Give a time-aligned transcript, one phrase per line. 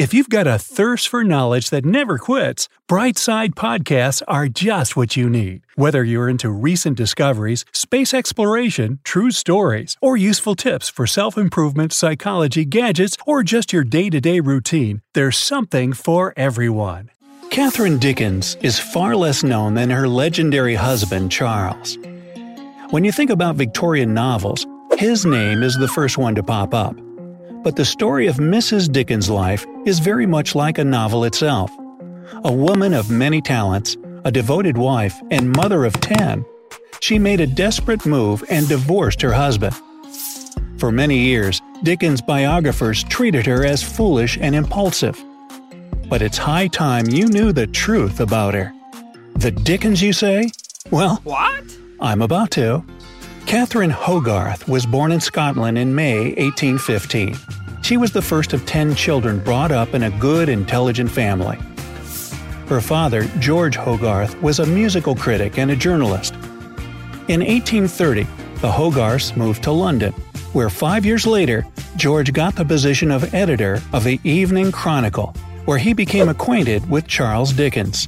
[0.00, 5.14] If you've got a thirst for knowledge that never quits, Brightside Podcasts are just what
[5.14, 5.60] you need.
[5.74, 11.92] Whether you're into recent discoveries, space exploration, true stories, or useful tips for self improvement,
[11.92, 17.10] psychology, gadgets, or just your day to day routine, there's something for everyone.
[17.50, 21.98] Catherine Dickens is far less known than her legendary husband, Charles.
[22.88, 26.96] When you think about Victorian novels, his name is the first one to pop up.
[27.62, 28.90] But the story of Mrs.
[28.90, 31.70] Dickens' life is very much like a novel itself.
[32.44, 36.44] A woman of many talents, a devoted wife, and mother of ten,
[37.00, 39.74] she made a desperate move and divorced her husband.
[40.78, 45.22] For many years, Dickens' biographers treated her as foolish and impulsive.
[46.08, 48.72] But it's high time you knew the truth about her.
[49.36, 50.50] The Dickens, you say?
[50.90, 51.64] Well, what?
[52.00, 52.84] I'm about to.
[53.46, 57.36] Catherine Hogarth was born in Scotland in May 1815.
[57.90, 61.58] She was the first of ten children brought up in a good, intelligent family.
[62.68, 66.34] Her father, George Hogarth, was a musical critic and a journalist.
[67.26, 68.28] In 1830,
[68.60, 70.12] the Hogarths moved to London,
[70.52, 71.66] where five years later,
[71.96, 77.08] George got the position of editor of the Evening Chronicle, where he became acquainted with
[77.08, 78.06] Charles Dickens.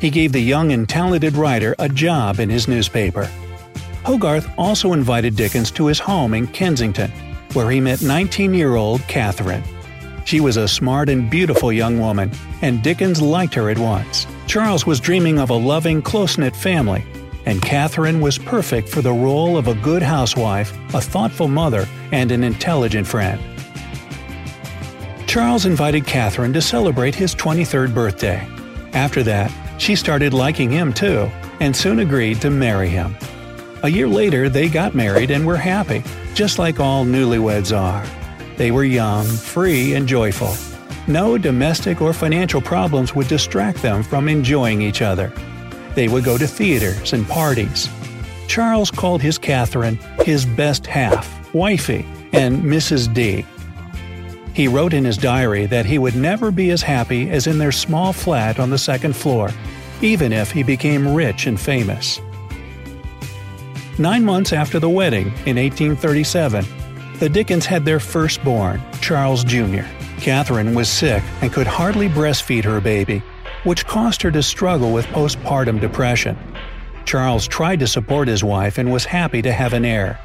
[0.00, 3.28] He gave the young and talented writer a job in his newspaper.
[4.04, 7.10] Hogarth also invited Dickens to his home in Kensington,
[7.54, 9.62] where he met 19 year old Catherine.
[10.24, 12.30] She was a smart and beautiful young woman,
[12.62, 14.26] and Dickens liked her at once.
[14.46, 17.04] Charles was dreaming of a loving, close knit family,
[17.46, 22.32] and Catherine was perfect for the role of a good housewife, a thoughtful mother, and
[22.32, 23.40] an intelligent friend.
[25.26, 28.48] Charles invited Catherine to celebrate his 23rd birthday.
[28.92, 33.16] After that, she started liking him too, and soon agreed to marry him.
[33.84, 38.02] A year later, they got married and were happy, just like all newlyweds are.
[38.56, 40.54] They were young, free, and joyful.
[41.06, 45.30] No domestic or financial problems would distract them from enjoying each other.
[45.94, 47.90] They would go to theaters and parties.
[48.48, 53.12] Charles called his Catherine his best half, wifey, and Mrs.
[53.12, 53.44] D.
[54.54, 57.70] He wrote in his diary that he would never be as happy as in their
[57.70, 59.50] small flat on the second floor,
[60.00, 62.18] even if he became rich and famous.
[63.98, 66.66] Nine months after the wedding, in 1837,
[67.20, 69.82] the Dickens had their firstborn, Charles Jr.
[70.18, 73.22] Catherine was sick and could hardly breastfeed her baby,
[73.62, 76.36] which caused her to struggle with postpartum depression.
[77.04, 80.18] Charles tried to support his wife and was happy to have an heir.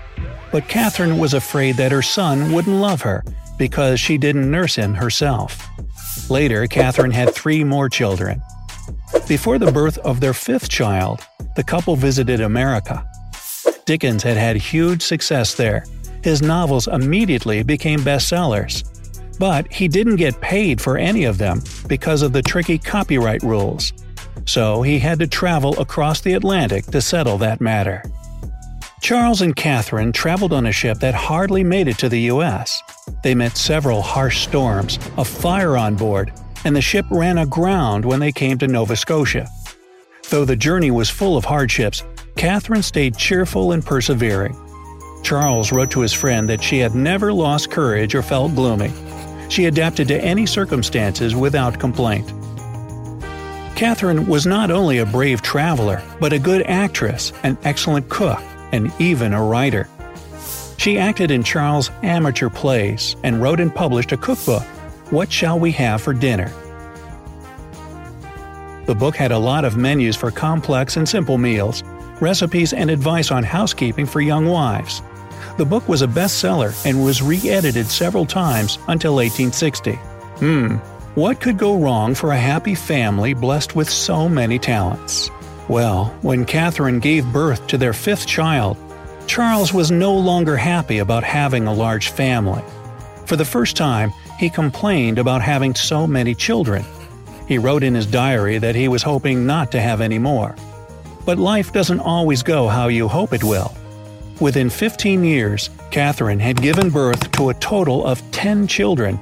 [0.51, 3.23] But Catherine was afraid that her son wouldn't love her
[3.59, 5.67] because she didn't nurse him herself.
[6.27, 8.41] Later, Catherine had three more children.
[9.27, 11.21] Before the birth of their fifth child,
[11.55, 13.05] the couple visited America.
[13.89, 15.83] Dickens had had huge success there.
[16.23, 18.83] His novels immediately became bestsellers.
[19.39, 23.91] But he didn't get paid for any of them because of the tricky copyright rules.
[24.45, 28.03] So he had to travel across the Atlantic to settle that matter.
[29.01, 32.83] Charles and Catherine traveled on a ship that hardly made it to the U.S.
[33.23, 36.31] They met several harsh storms, a fire on board,
[36.63, 39.47] and the ship ran aground when they came to Nova Scotia.
[40.29, 42.03] Though the journey was full of hardships,
[42.39, 44.55] Catherine stayed cheerful and persevering.
[45.23, 48.93] Charles wrote to his friend that she had never lost courage or felt gloomy.
[49.49, 52.29] She adapted to any circumstances without complaint.
[53.75, 58.39] Catherine was not only a brave traveler, but a good actress, an excellent cook,
[58.71, 59.89] and even a writer.
[60.77, 64.63] She acted in Charles' amateur plays and wrote and published a cookbook,
[65.11, 66.53] What Shall We Have for Dinner?
[68.85, 71.83] The book had a lot of menus for complex and simple meals,
[72.21, 75.01] recipes, and advice on housekeeping for young wives.
[75.57, 79.93] The book was a bestseller and was re edited several times until 1860.
[80.39, 80.75] Hmm,
[81.15, 85.29] what could go wrong for a happy family blessed with so many talents?
[85.67, 88.77] Well, when Catherine gave birth to their fifth child,
[89.27, 92.63] Charles was no longer happy about having a large family.
[93.25, 96.83] For the first time, he complained about having so many children.
[97.47, 100.55] He wrote in his diary that he was hoping not to have any more.
[101.25, 103.73] But life doesn't always go how you hope it will.
[104.39, 109.19] Within 15 years, Catherine had given birth to a total of 10 children.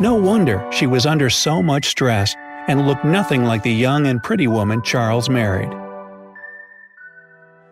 [0.00, 2.34] No wonder she was under so much stress
[2.66, 5.70] and looked nothing like the young and pretty woman Charles married.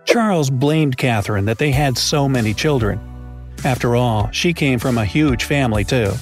[0.05, 3.01] Charles blamed Catherine that they had so many children.
[3.65, 6.13] After all, she came from a huge family too.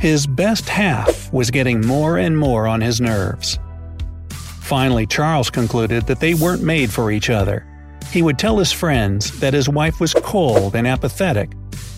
[0.00, 3.58] His best half was getting more and more on his nerves.
[4.70, 7.66] Finally, Charles concluded that they weren't made for each other.
[8.12, 11.50] He would tell his friends that his wife was cold and apathetic,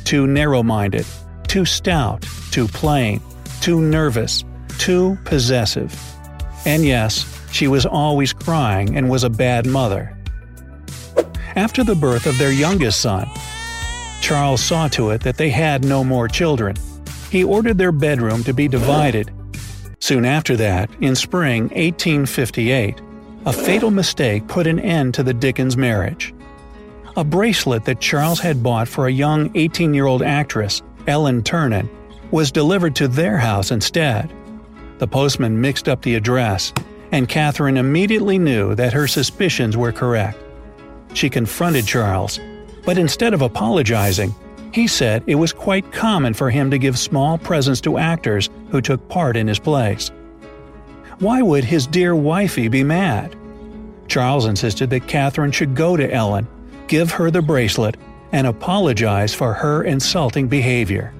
[0.04, 1.04] too narrow minded,
[1.46, 3.20] too stout, too plain,
[3.60, 4.42] too nervous,
[4.78, 5.94] too possessive.
[6.64, 10.16] And yes, she was always crying and was a bad mother.
[11.54, 13.28] After the birth of their youngest son,
[14.22, 16.76] Charles saw to it that they had no more children.
[17.30, 19.30] He ordered their bedroom to be divided.
[20.02, 23.00] Soon after that, in spring 1858,
[23.46, 26.34] a fatal mistake put an end to the Dickens marriage.
[27.16, 31.88] A bracelet that Charles had bought for a young 18 year old actress, Ellen Ternan,
[32.32, 34.28] was delivered to their house instead.
[34.98, 36.72] The postman mixed up the address,
[37.12, 40.36] and Catherine immediately knew that her suspicions were correct.
[41.14, 42.40] She confronted Charles,
[42.84, 44.34] but instead of apologizing,
[44.72, 48.80] he said it was quite common for him to give small presents to actors who
[48.80, 50.10] took part in his plays.
[51.18, 53.36] Why would his dear wifey be mad?
[54.08, 56.48] Charles insisted that Catherine should go to Ellen,
[56.88, 57.96] give her the bracelet,
[58.32, 61.14] and apologize for her insulting behavior.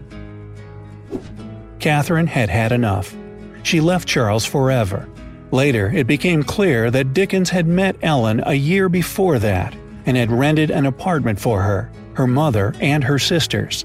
[1.79, 3.15] Catherine had had enough.
[3.63, 5.09] She left Charles forever.
[5.51, 9.75] Later, it became clear that Dickens had met Ellen a year before that
[10.07, 13.85] and had rented an apartment for her, her mother, and her sisters.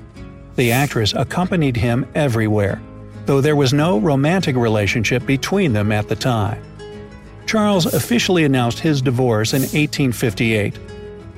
[0.56, 2.82] The actress accompanied him everywhere,
[3.26, 6.64] though there was no romantic relationship between them at the time.
[7.46, 10.78] Charles officially announced his divorce in 1858.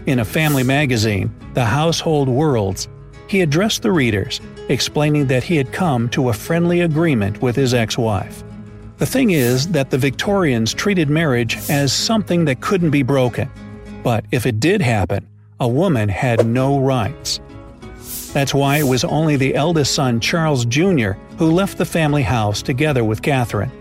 [0.08, 2.88] In a family magazine, The Household Words,
[3.28, 7.76] he addressed the readers, explaining that he had come to a friendly agreement with his
[7.76, 8.44] ex wife.
[8.98, 13.50] The thing is that the Victorians treated marriage as something that couldn't be broken.
[14.04, 15.28] But if it did happen,
[15.60, 17.40] a woman had no rights.
[18.34, 22.62] That's why it was only the eldest son, Charles Jr., who left the family house
[22.62, 23.72] together with Catherine.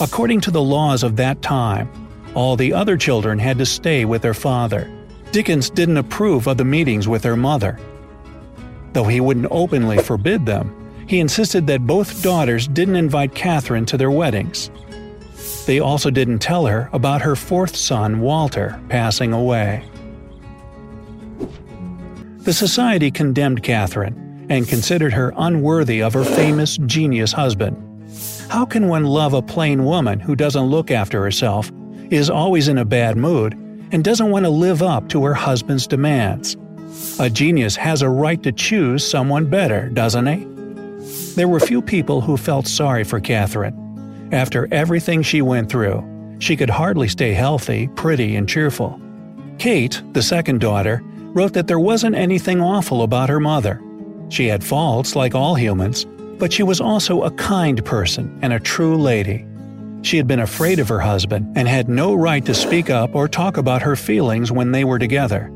[0.00, 1.90] According to the laws of that time,
[2.34, 4.90] all the other children had to stay with their father.
[5.32, 7.78] Dickens didn't approve of the meetings with their mother.
[8.92, 10.74] Though he wouldn't openly forbid them,
[11.08, 14.70] he insisted that both daughters didn't invite Catherine to their weddings.
[15.66, 19.84] They also didn't tell her about her fourth son, Walter, passing away.
[22.48, 27.76] The society condemned Catherine and considered her unworthy of her famous genius husband.
[28.48, 31.70] How can one love a plain woman who doesn't look after herself,
[32.08, 33.52] is always in a bad mood,
[33.92, 36.56] and doesn't want to live up to her husband's demands?
[37.20, 40.46] A genius has a right to choose someone better, doesn't he?
[41.34, 44.30] There were few people who felt sorry for Catherine.
[44.32, 46.02] After everything she went through,
[46.38, 48.98] she could hardly stay healthy, pretty, and cheerful.
[49.58, 51.02] Kate, the second daughter,
[51.34, 53.80] wrote that there wasn't anything awful about her mother.
[54.28, 56.06] She had faults like all humans,
[56.38, 59.46] but she was also a kind person and a true lady.
[60.02, 63.28] She had been afraid of her husband and had no right to speak up or
[63.28, 65.50] talk about her feelings when they were together.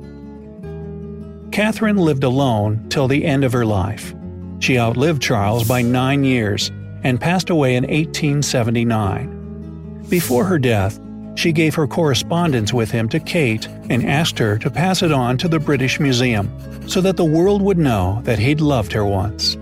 [1.53, 4.15] Catherine lived alone till the end of her life.
[4.59, 6.71] She outlived Charles by nine years
[7.05, 10.07] and passed away in 1879.
[10.09, 10.99] Before her death,
[11.35, 15.39] she gave her correspondence with him to Kate and asked her to pass it on
[15.39, 16.51] to the British Museum
[16.89, 19.57] so that the world would know that he'd loved her once.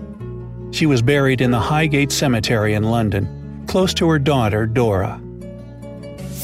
[0.71, 5.21] She was buried in the Highgate Cemetery in London, close to her daughter Dora.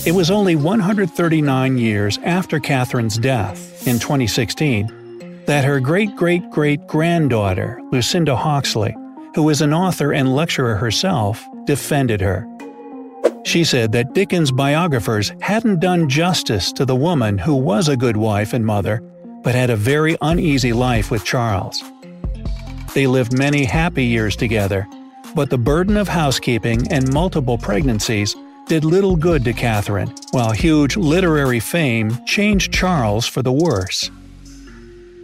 [0.06, 6.86] It was only 139 years after Catherine's death, in 2016, that her great great great
[6.88, 8.96] granddaughter, Lucinda Hawksley,
[9.34, 12.48] who is an author and lecturer herself, defended her.
[13.44, 18.18] She said that Dickens' biographers hadn't done justice to the woman who was a good
[18.18, 19.02] wife and mother,
[19.44, 21.82] but had a very uneasy life with Charles.
[22.94, 24.88] They lived many happy years together,
[25.34, 28.36] but the burden of housekeeping and multiple pregnancies
[28.68, 34.12] did little good to Catherine, while huge literary fame changed Charles for the worse.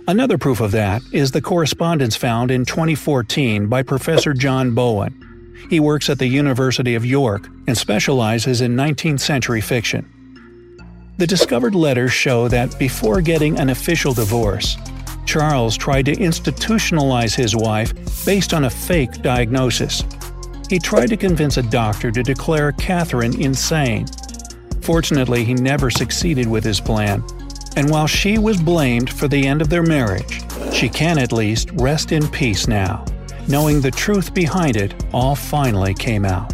[0.08, 5.23] Another proof of that is the correspondence found in 2014 by Professor John Bowen.
[5.70, 10.10] He works at the University of York and specializes in 19th century fiction.
[11.18, 14.78] The discovered letters show that before getting an official divorce,
[15.26, 17.94] Charles tried to institutionalize his wife
[18.26, 20.04] based on a fake diagnosis.
[20.70, 24.08] He tried to convince a doctor to declare Catherine insane.
[24.82, 27.24] Fortunately, he never succeeded with his plan,
[27.76, 30.42] and while she was blamed for the end of their marriage,
[30.74, 33.06] she can at least rest in peace now,
[33.48, 36.54] knowing the truth behind it all finally came out.